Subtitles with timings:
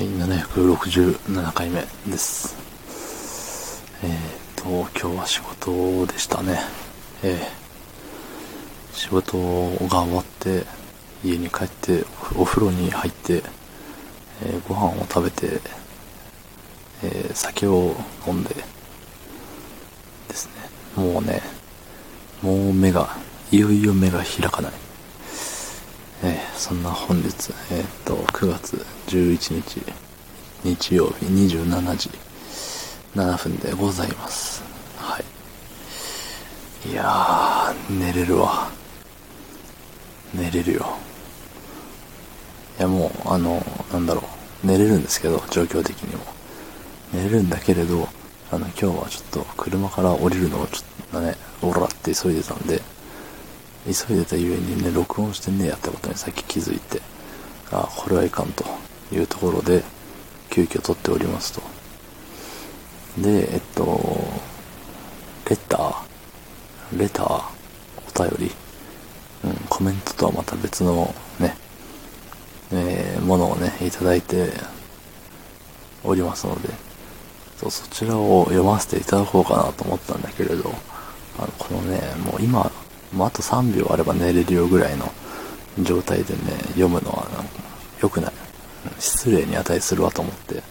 [0.00, 2.56] はい、767回目です。
[4.02, 6.58] えーと、今日は仕事でしたね。
[7.22, 7.60] えー
[8.94, 9.36] 仕事
[9.88, 10.64] が終わって、
[11.22, 13.42] 家に帰って、お風呂に入って、
[14.42, 15.60] えーご飯を食べて、
[17.02, 17.94] え酒を
[18.26, 20.52] 飲んで、ですね。
[20.96, 21.42] もうね、
[22.40, 23.18] もう目が、
[23.52, 24.72] いよいよ目が開かない。
[26.60, 29.80] そんな本日、えーっと、9月11日、
[30.62, 32.10] 日曜日27時
[33.16, 34.62] 7分でございます。
[34.98, 35.18] は
[36.86, 36.90] い。
[36.90, 38.70] いやー、寝れるわ。
[40.34, 40.98] 寝れるよ。
[42.78, 44.22] いやもう、あの、なんだろ
[44.62, 46.22] う、寝れるんですけど、状況的にも。
[47.14, 48.06] 寝れるんだけれど、
[48.52, 52.82] あの、今日はちょっと車から降りるのをちょっとね、おらって急いでたんで、
[53.86, 57.00] 急いでたゆえにね、録音してねえやったことにさっき気づいて、
[57.72, 58.64] あこれはいかんと
[59.12, 59.82] いうところで、
[60.50, 61.62] 急遽撮っておりますと。
[63.18, 64.00] で、えっと、
[65.48, 67.42] レター、レター、
[68.22, 68.52] お便り、
[69.44, 71.56] うん、コメントとはまた別のね、
[72.72, 74.52] えーものをね、いただいて
[76.04, 76.68] おりますので、
[77.58, 80.72] そそちらを読ませていただこうかなと思ったんだけれど、
[81.38, 82.70] あの、このね、もう今、
[83.12, 85.12] もうあと3秒あれば寝れるよぐらいの
[85.80, 87.26] 状態でね、読むのは
[88.00, 88.32] 良くない。
[88.98, 90.62] 失礼に値するわと思って、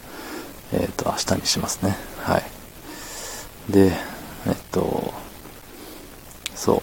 [0.73, 1.95] えっ、と、明日にしますね。
[2.17, 3.71] はい。
[3.71, 3.91] で、
[4.47, 5.13] えっと、
[6.55, 6.81] そう。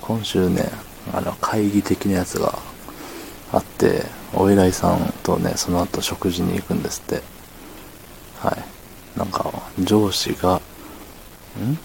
[0.00, 0.70] 今週ね、
[1.12, 2.58] あの、会議的なやつが
[3.52, 7.22] あって、お偉いさんとね、その後食事に行くんですって。
[8.38, 9.18] はい。
[9.18, 10.56] なんか、上司が、
[11.58, 11.78] ん？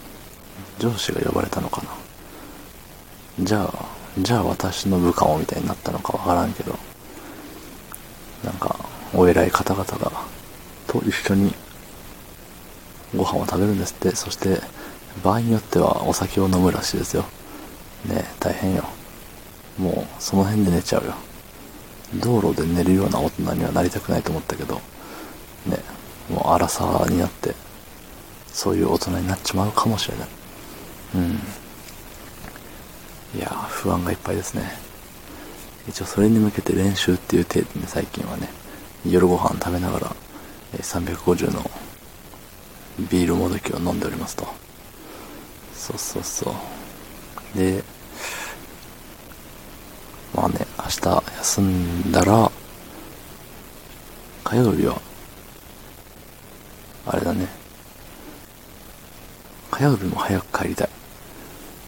[0.79, 3.85] 上司が呼ばれたのかなじゃあ、
[4.19, 6.77] じゃあ私の部下もみたいになったのかわからんけど、
[8.43, 8.75] なんか、
[9.13, 10.11] お偉い方々が、
[10.87, 11.53] と一緒に
[13.15, 14.61] ご飯を食べるんですって、そして、
[15.23, 17.23] 場合によってはお酒を飲むらしいですよ。
[18.05, 18.83] ねえ大変よ。
[19.77, 21.13] もう、その辺で寝ちゃうよ。
[22.15, 24.75] 道路で寝るような大人にはなりたくないと思ったけど、
[25.65, 25.77] ね
[26.29, 27.55] えもう荒さになって、
[28.51, 30.27] そういう大人になっちまうかもしれない。
[31.15, 31.39] うん。
[33.35, 34.63] いやー、不安がいっぱいですね。
[35.87, 38.49] 一応それに向けて練習っていう程度で最近はね、
[39.05, 40.15] 夜ご飯食べながら、
[40.73, 41.69] えー350の
[43.09, 44.47] ビールもどきを飲んでおりますと。
[45.73, 46.55] そうそうそ
[47.55, 47.57] う。
[47.57, 47.83] で、
[50.35, 52.51] まあね、明日休んだら、
[54.43, 54.99] 火曜日は、
[57.05, 57.47] あれだね、
[59.71, 60.89] 火曜日も早く帰りたい。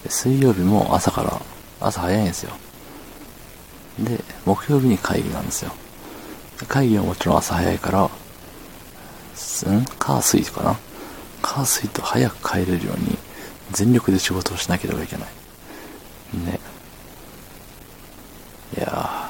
[0.08, 1.42] 水曜日も朝から、
[1.82, 2.52] 朝早いんですよ。
[4.00, 5.72] で、木曜日に会議なんですよ。
[6.68, 8.10] 会議はもちろん朝早いから、
[9.36, 9.86] すん？
[9.98, 10.80] 火水かな？
[11.42, 13.18] 火水と早く帰れるように
[13.72, 15.28] 全力で仕事をしなければいけない。
[16.46, 16.60] ね。
[18.78, 19.30] いや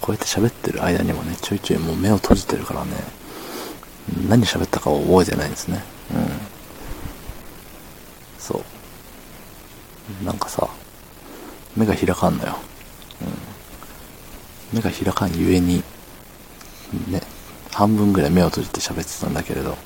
[0.00, 2.90] こうやって喋ってる間にもね、ちょいちょいもう目を閉じてるからね、
[4.28, 5.82] 何喋ったか覚えてないんですね。
[6.14, 6.49] うん。
[8.40, 8.64] そ
[10.22, 10.24] う。
[10.24, 10.68] なんかさ、
[11.76, 12.56] 目が開かんのよ。
[14.72, 14.78] うん。
[14.78, 15.82] 目が開かんゆえに、
[17.08, 17.20] ね、
[17.72, 19.76] 半分ぐらい目を閉じて喋ってたんだけれど、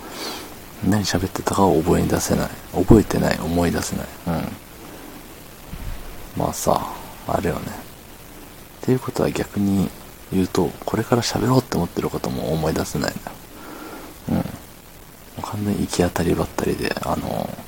[0.88, 2.48] 何喋ってたかを覚え出せない。
[2.72, 4.06] 覚えてない、思い出せない。
[4.28, 4.34] うん。
[6.36, 6.92] まあさ、
[7.26, 7.60] あれよね。
[8.82, 9.90] っていうことは逆に
[10.32, 13.36] 言うと、これから喋ろうって思ってることも思い出せないんだよ。
[15.38, 15.42] うん。
[15.42, 17.63] 完全に行き当たりばったりで、あの、うん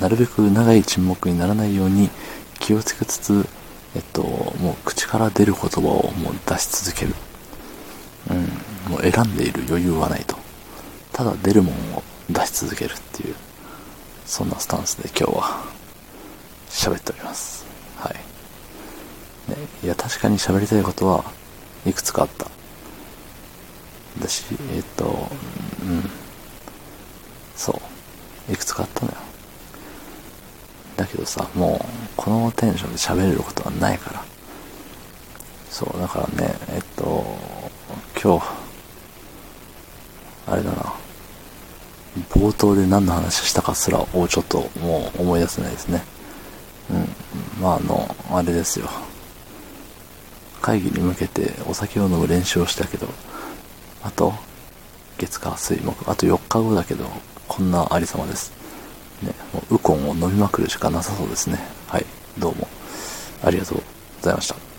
[0.00, 2.08] なるべく長い沈黙にならないように
[2.58, 3.46] 気をつけつつ、
[3.94, 7.14] えっと、もう口から出る言葉をもう出し続ける。
[8.30, 8.92] うん。
[8.92, 10.36] もう選んでいる余裕はないと。
[11.12, 13.34] ただ出るもんを出し続けるっていう、
[14.24, 15.64] そんなスタンスで今日は
[16.70, 17.66] 喋っております。
[17.96, 18.14] はい。
[19.50, 21.24] ね、いや、確かに喋りたいことは
[21.84, 22.46] いくつかあった。
[24.18, 24.44] だし、
[24.74, 25.28] えっと、
[25.82, 26.08] うん。
[27.56, 27.80] そ
[28.48, 28.52] う。
[28.52, 29.29] いくつかあったのよ。
[31.00, 31.86] だけどさ、もう、
[32.16, 34.24] このテンションで喋れることはないから。
[35.70, 37.24] そう、だからね、えっと、
[38.22, 38.46] 今日、
[40.46, 40.92] あれだな。
[42.30, 46.02] 冒頭で何の話したかすらをちょっともう思い出せないですね。
[46.90, 47.62] うん。
[47.62, 48.88] まあ、あの、あれですよ。
[50.60, 53.06] 会議に向けてお酒を飲む練習をしたけど、
[54.02, 54.34] あと、
[55.18, 57.06] 月火水木、あと4日後だけど、
[57.48, 58.59] こんなありさまです。
[59.22, 61.58] ね、もうウコンを飲みまくるしかなさそうですね。
[61.86, 62.06] はい、
[62.38, 62.68] どうも
[63.42, 63.82] ありがとうご
[64.22, 64.69] ざいました。